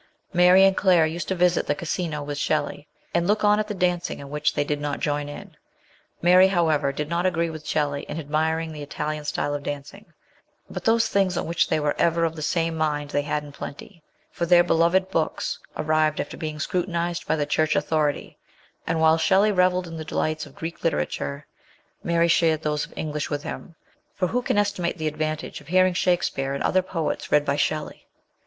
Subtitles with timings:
[0.33, 3.75] Mary and Claire used to visit the Casino with Shelley, and look on at the
[3.75, 5.55] dancing in which they did not join.
[6.23, 10.11] Mary, however, did not agree with Shelley in admiring the Italian style of dancing;
[10.67, 13.51] but those things on which they were ever of the same mind they had in
[13.51, 14.01] plenty,
[14.31, 18.39] for their beloved books arrived after being scrutinised by the Church authority;
[18.87, 19.27] and while 9 130 MRS.
[19.27, 19.41] SHELLEY.
[19.43, 21.45] Shelley revelled in the delights of Greek literature,
[22.03, 23.75] Mary shared those of English with him,
[24.15, 28.07] for who can estimate the advantage of hearing Shakespeare and other poets read by Shelley